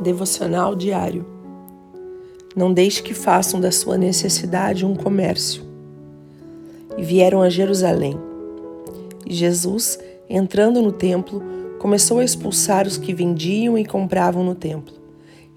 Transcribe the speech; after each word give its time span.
Devocional 0.00 0.74
diário. 0.74 1.24
Não 2.54 2.72
deixe 2.72 3.02
que 3.02 3.14
façam 3.14 3.60
da 3.60 3.70
sua 3.70 3.96
necessidade 3.96 4.84
um 4.84 4.94
comércio. 4.94 5.62
E 6.96 7.02
vieram 7.02 7.42
a 7.42 7.48
Jerusalém. 7.48 8.18
E 9.24 9.32
Jesus, 9.32 9.98
entrando 10.28 10.82
no 10.82 10.92
templo, 10.92 11.42
começou 11.78 12.18
a 12.18 12.24
expulsar 12.24 12.86
os 12.86 12.96
que 12.96 13.14
vendiam 13.14 13.78
e 13.78 13.84
compravam 13.84 14.44
no 14.44 14.54
templo, 14.54 14.94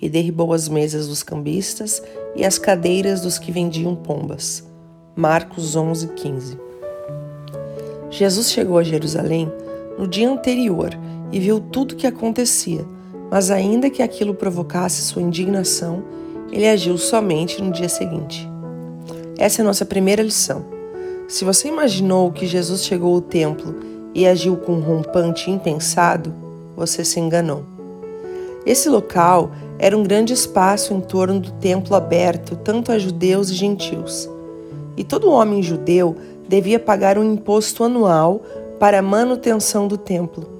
e 0.00 0.08
derribou 0.08 0.52
as 0.52 0.68
mesas 0.68 1.08
dos 1.08 1.22
cambistas 1.22 2.02
e 2.34 2.44
as 2.44 2.58
cadeiras 2.58 3.22
dos 3.22 3.38
que 3.38 3.50
vendiam 3.50 3.96
pombas. 3.96 4.64
Marcos 5.14 5.74
11, 5.74 6.08
15. 6.08 6.58
Jesus 8.10 8.50
chegou 8.50 8.78
a 8.78 8.82
Jerusalém 8.82 9.50
no 9.98 10.06
dia 10.06 10.30
anterior 10.30 10.90
e 11.32 11.40
viu 11.40 11.58
tudo 11.58 11.92
o 11.92 11.96
que 11.96 12.06
acontecia 12.06 12.95
mas 13.30 13.50
ainda 13.50 13.90
que 13.90 14.02
aquilo 14.02 14.34
provocasse 14.34 15.02
sua 15.02 15.22
indignação, 15.22 16.02
ele 16.50 16.66
agiu 16.66 16.96
somente 16.96 17.60
no 17.62 17.72
dia 17.72 17.88
seguinte. 17.88 18.48
Essa 19.38 19.60
é 19.60 19.62
a 19.62 19.66
nossa 19.66 19.84
primeira 19.84 20.22
lição. 20.22 20.64
Se 21.28 21.44
você 21.44 21.68
imaginou 21.68 22.30
que 22.30 22.46
Jesus 22.46 22.84
chegou 22.84 23.14
ao 23.14 23.20
templo 23.20 23.74
e 24.14 24.26
agiu 24.26 24.56
com 24.56 24.72
um 24.72 24.80
rompante 24.80 25.50
impensado, 25.50 26.32
você 26.76 27.04
se 27.04 27.18
enganou. 27.18 27.64
Esse 28.64 28.88
local 28.88 29.50
era 29.78 29.96
um 29.96 30.02
grande 30.02 30.32
espaço 30.32 30.94
em 30.94 31.00
torno 31.00 31.38
do 31.38 31.52
templo 31.52 31.94
aberto 31.94 32.56
tanto 32.56 32.92
a 32.92 32.98
judeus 32.98 33.50
e 33.50 33.54
gentios. 33.54 34.28
E 34.96 35.04
todo 35.04 35.30
homem 35.30 35.62
judeu 35.62 36.16
devia 36.48 36.78
pagar 36.78 37.18
um 37.18 37.34
imposto 37.34 37.84
anual 37.84 38.40
para 38.78 39.00
a 39.00 39.02
manutenção 39.02 39.86
do 39.86 39.98
templo. 39.98 40.55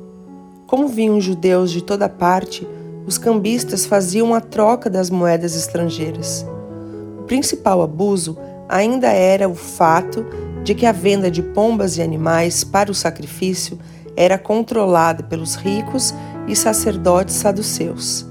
Como 0.67 0.89
vinham 0.89 1.21
judeus 1.21 1.71
de 1.71 1.81
toda 1.81 2.09
parte, 2.09 2.67
os 3.07 3.19
cambistas 3.19 3.87
faziam 3.87 4.35
a 4.35 4.41
troca 4.41 4.91
das 4.91 5.11
moedas 5.11 5.55
estrangeiras. 5.55 6.45
O 7.21 7.23
principal 7.23 7.83
abuso 7.83 8.37
ainda 8.69 9.07
era 9.07 9.49
o 9.49 9.55
fato 9.55 10.27
de 10.65 10.75
que 10.75 10.85
a 10.85 10.91
venda 10.91 11.31
de 11.31 11.41
pombas 11.41 11.97
e 11.97 12.03
animais 12.03 12.65
para 12.65 12.91
o 12.91 12.95
sacrifício 12.95 13.79
era 14.17 14.37
controlada 14.37 15.23
pelos 15.23 15.55
ricos 15.55 16.13
e 16.49 16.57
sacerdotes 16.57 17.37
saduceus. 17.37 18.27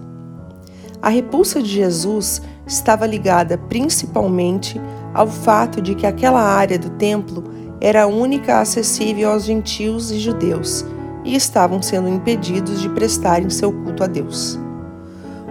A 1.01 1.07
repulsa 1.07 1.61
de 1.61 1.69
Jesus 1.69 2.41
estava 2.67 3.07
ligada 3.07 3.57
principalmente 3.57 4.81
ao 5.13 5.27
fato 5.27 5.81
de 5.81 5.95
que 5.95 6.05
aquela 6.05 6.41
área 6.41 6.77
do 6.77 6.89
templo 6.89 7.45
era 7.79 8.03
a 8.03 8.07
única 8.07 8.59
acessível 8.59 9.31
aos 9.31 9.45
gentios 9.45 10.11
e 10.11 10.19
judeus 10.19 10.85
e 11.25 11.35
estavam 11.35 11.81
sendo 11.81 12.07
impedidos 12.07 12.79
de 12.79 12.87
prestarem 12.89 13.49
seu 13.49 13.73
culto 13.73 14.03
a 14.03 14.07
Deus. 14.07 14.57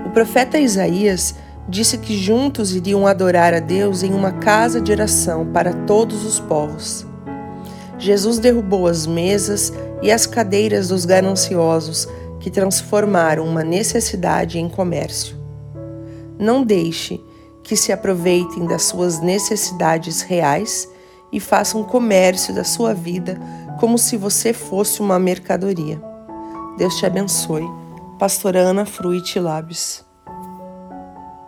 O 0.07 0.11
profeta 0.11 0.59
Isaías 0.59 1.35
disse 1.69 1.99
que 1.99 2.17
juntos 2.17 2.75
iriam 2.75 3.07
adorar 3.07 3.53
a 3.53 3.59
Deus 3.59 4.03
em 4.03 4.15
uma 4.15 4.33
casa 4.33 4.81
de 4.81 4.93
oração 4.93 5.47
para 5.53 5.73
todos 5.73 6.25
os 6.25 6.39
povos. 6.39 7.05
Jesus 7.99 8.39
derrubou 8.39 8.87
as 8.87 9.07
mesas 9.07 9.73
e 10.03 10.13
as 10.13 10.27
cadeiras 10.27 10.89
dos 10.89 11.05
gananciosos 11.05 12.07
que 12.39 12.51
transformaram 12.51 13.45
uma 13.47 13.65
necessidade 13.65 14.59
em 14.59 14.69
comércio. 14.69 15.37
Não 16.39 16.63
deixe 16.63 17.21
que 17.63 17.77
se 17.77 17.91
aproveitem 17.91 18.67
das 18.67 18.83
suas 18.83 19.21
necessidades 19.21 20.21
reais 20.21 20.89
e 21.33 21.41
façam 21.41 21.83
comércio 21.83 22.55
da 22.55 22.63
sua 22.63 22.93
vida 22.93 23.41
como 23.79 23.99
se 23.99 24.17
você 24.17 24.53
fosse 24.53 25.01
uma 25.01 25.19
mercadoria. 25.19 26.01
Deus 26.77 26.97
te 26.97 27.07
abençoe. 27.07 27.65
Pastora 28.19 28.61
Ana 28.61 28.85
Fruit 28.85 29.39
Labs. 29.39 30.04